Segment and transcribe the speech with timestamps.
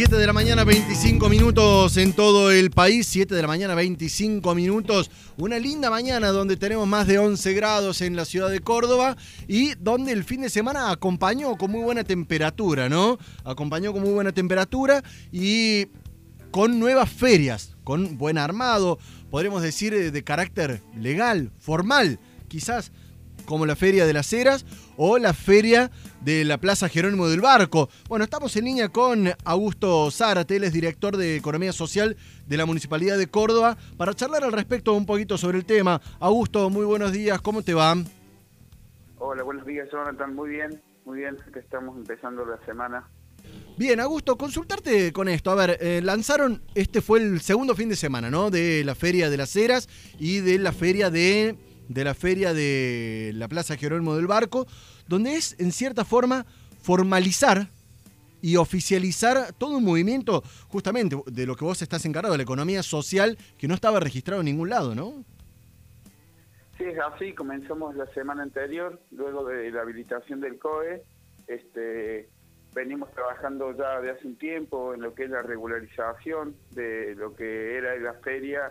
[0.00, 3.06] 7 de la mañana, 25 minutos en todo el país.
[3.06, 5.10] 7 de la mañana, 25 minutos.
[5.36, 9.74] Una linda mañana donde tenemos más de 11 grados en la ciudad de Córdoba y
[9.74, 13.18] donde el fin de semana acompañó con muy buena temperatura, ¿no?
[13.44, 15.88] Acompañó con muy buena temperatura y
[16.50, 18.98] con nuevas ferias, con buen armado,
[19.30, 22.90] podremos decir eh, de carácter legal, formal, quizás
[23.46, 24.64] como la Feria de las Heras
[24.96, 27.88] o la Feria de la Plaza Jerónimo del Barco.
[28.08, 32.66] Bueno, estamos en línea con Augusto Zárate, él es director de Economía Social de la
[32.66, 36.00] Municipalidad de Córdoba, para charlar al respecto un poquito sobre el tema.
[36.18, 37.96] Augusto, muy buenos días, ¿cómo te va?
[39.18, 43.08] Hola, buenos días, Jonathan, muy bien, muy bien, que estamos empezando la semana.
[43.76, 45.50] Bien, Augusto, consultarte con esto.
[45.50, 48.50] A ver, eh, lanzaron, este fue el segundo fin de semana, ¿no?
[48.50, 51.56] De la Feria de las Heras y de la Feria de
[51.90, 54.66] de la feria de la Plaza Jerónimo del Barco,
[55.08, 56.46] donde es en cierta forma
[56.82, 57.66] formalizar
[58.40, 63.36] y oficializar todo un movimiento justamente de lo que vos estás encargado, la economía social,
[63.58, 65.24] que no estaba registrado en ningún lado, ¿no?
[66.78, 71.02] Sí, es así, comenzamos la semana anterior, luego de la habilitación del COE,
[71.48, 72.28] este,
[72.72, 77.34] venimos trabajando ya de hace un tiempo en lo que es la regularización de lo
[77.34, 78.70] que era la feria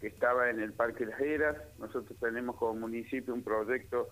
[0.00, 1.56] que estaba en el Parque Las Heras.
[1.78, 4.08] Nosotros tenemos como municipio un proyecto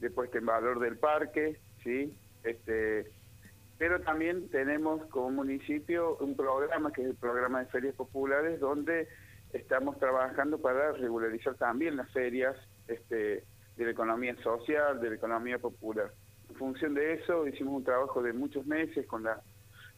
[0.00, 2.16] de puesta en valor del parque, ¿sí?
[2.44, 3.10] Este,
[3.78, 9.08] pero también tenemos como municipio un programa que es el programa de ferias populares donde
[9.52, 12.56] estamos trabajando para regularizar también las ferias
[12.88, 13.44] este,
[13.76, 16.10] de la economía social, de la economía popular.
[16.48, 19.40] En función de eso hicimos un trabajo de muchos meses con la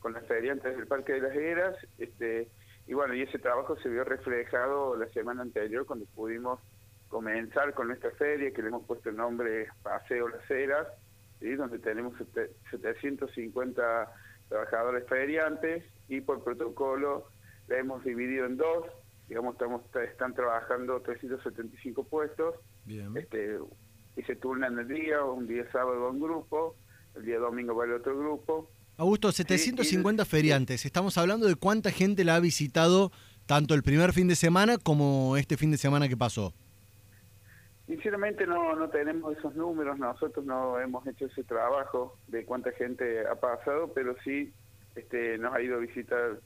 [0.01, 2.49] con las feriantes del Parque de las Heras, este,
[2.89, 6.59] y bueno, y ese trabajo se vio reflejado la semana anterior cuando pudimos
[7.09, 10.89] comenzar con esta feria que le hemos puesto el nombre Paseo Las Heras,
[11.41, 12.15] donde tenemos
[12.71, 14.13] 750
[14.49, 17.29] trabajadores feriantes y por protocolo
[17.69, 18.87] la hemos dividido en dos,
[19.29, 22.55] digamos, estamos, están trabajando 375 puestos,
[23.15, 23.59] Este,
[24.17, 26.75] y se turnan el día, un día sábado un grupo,
[27.15, 30.85] el día domingo va el otro grupo, Augusto, 750 feriantes.
[30.85, 33.13] Estamos hablando de cuánta gente la ha visitado
[33.47, 36.53] tanto el primer fin de semana como este fin de semana que pasó.
[37.87, 43.25] Sinceramente no, no tenemos esos números, nosotros no hemos hecho ese trabajo de cuánta gente
[43.25, 44.53] ha pasado, pero sí
[44.97, 46.41] este, nos ha ido a visitar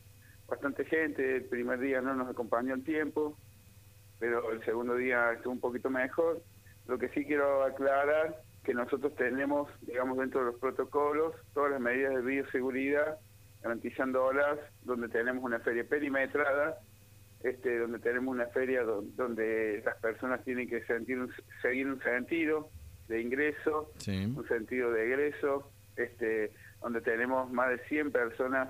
[0.47, 1.37] bastante gente.
[1.37, 3.35] El primer día no nos acompañó el tiempo,
[4.19, 6.43] pero el segundo día estuvo un poquito mejor.
[6.87, 11.81] Lo que sí quiero aclarar que nosotros tenemos, digamos, dentro de los protocolos, todas las
[11.81, 13.19] medidas de bioseguridad,
[13.63, 16.79] garantizando olas, donde tenemos una feria perimetrada,
[17.43, 21.19] este, donde tenemos una feria donde las personas tienen que sentir
[21.61, 22.71] seguir un sentido
[23.09, 28.69] de ingreso, un sentido de egreso, este, donde tenemos más de 100 personas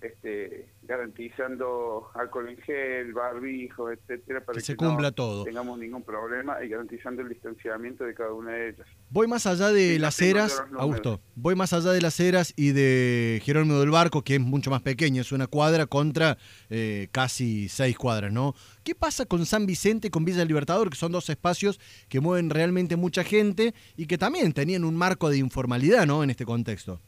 [0.00, 5.44] este, garantizando alcohol en gel, barbijo, etcétera, para que, se cumpla todo.
[5.44, 8.86] tengamos ningún problema y garantizando el distanciamiento de cada una de ellas.
[9.10, 13.40] Voy más allá de las eras, Augusto, voy más allá de las eras y de
[13.44, 16.38] Jerónimo del Barco, que es mucho más pequeño, es una cuadra contra
[16.70, 18.54] eh, casi seis cuadras, ¿no?
[18.82, 21.78] ¿Qué pasa con San Vicente y con Villa Libertador, que son dos espacios
[22.08, 26.24] que mueven realmente mucha gente y que también tenían un marco de informalidad, ¿no?
[26.24, 27.00] En este contexto.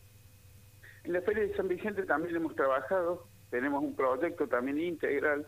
[1.04, 5.46] En la Feria de San Vicente también hemos trabajado, tenemos un proyecto también integral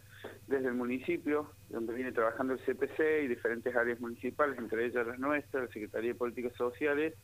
[0.49, 5.19] desde el municipio, donde viene trabajando el CPC y diferentes áreas municipales, entre ellas las
[5.19, 7.15] nuestras, la Secretaría de Políticas Sociales,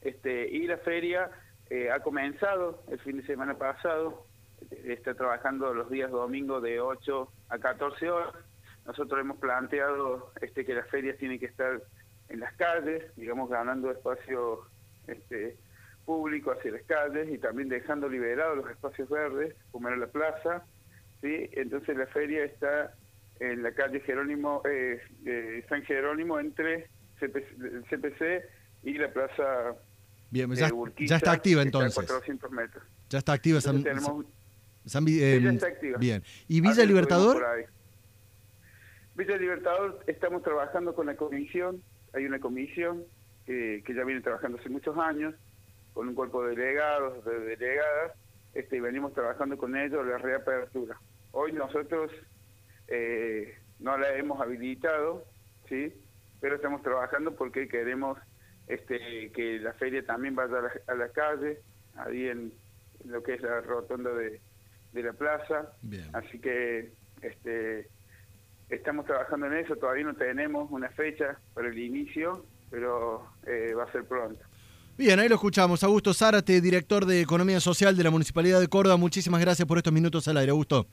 [0.00, 1.30] este, y la feria
[1.70, 4.26] eh, ha comenzado el fin de semana pasado,
[4.84, 8.34] está trabajando los días domingos de 8 a 14 horas.
[8.86, 11.82] Nosotros hemos planteado este, que las ferias tienen que estar
[12.28, 14.60] en las calles, digamos, ganando espacio
[15.06, 15.56] este,
[16.04, 20.64] público hacia las calles y también dejando liberados los espacios verdes, como era la plaza,
[21.20, 21.48] ¿sí?
[21.52, 22.94] Entonces la feria está
[23.40, 26.88] en la calle Jerónimo, eh, San Jerónimo entre
[27.20, 28.44] el CPC
[28.84, 29.76] y la plaza
[30.30, 31.94] Bien, ya, ya, está activa entonces.
[31.94, 32.82] 400 metros.
[33.10, 33.84] Ya está activa San,
[34.86, 35.98] San, eh, ya está activa.
[35.98, 36.22] Bien.
[36.48, 37.44] ¿Y Villa Libertador?
[39.14, 41.82] Villa Libertador estamos trabajando con la comisión,
[42.14, 43.04] hay una comisión
[43.44, 45.34] que ya viene trabajando hace muchos años,
[45.92, 48.12] con un cuerpo de delegados, de delegadas,
[48.54, 50.98] este, y venimos trabajando con ellos la reapertura.
[51.32, 52.10] Hoy nosotros
[52.88, 55.24] eh, no la hemos habilitado,
[55.68, 55.92] ¿sí?
[56.40, 58.18] pero estamos trabajando porque queremos
[58.66, 61.60] este, que la feria también vaya a la, calle,
[61.96, 62.52] ahí en,
[63.04, 64.40] lo que es la rotonda de,
[64.92, 65.72] la plaza.
[66.12, 66.92] Así que
[67.22, 67.88] este,
[68.68, 73.84] estamos trabajando en eso, todavía no tenemos una fecha para el inicio, pero eh, va
[73.84, 74.44] a ser pronto.
[74.96, 75.82] Bien, ahí lo escuchamos.
[75.82, 78.96] Augusto Zárate, director de Economía Social de la Municipalidad de Córdoba.
[78.96, 80.86] Muchísimas gracias por estos minutos al aire, Augusto.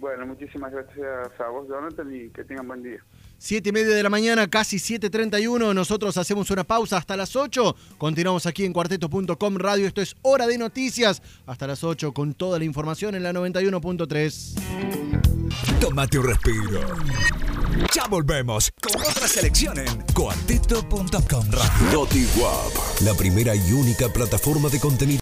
[0.00, 2.98] Bueno, muchísimas gracias a vos, Jonathan, y que tengan buen día.
[3.38, 5.74] Siete y media de la mañana, casi 7.31.
[5.74, 7.76] Nosotros hacemos una pausa hasta las 8.
[7.96, 9.86] Continuamos aquí en cuarteto.com radio.
[9.86, 11.22] Esto es Hora de Noticias.
[11.46, 15.80] Hasta las 8 con toda la información en la 91.3.
[15.80, 16.80] Tómate un respiro.
[17.94, 21.92] Ya volvemos con otra selección en cuarteto.com radio.
[21.92, 22.26] Noti
[23.04, 25.04] la primera y única plataforma de contenido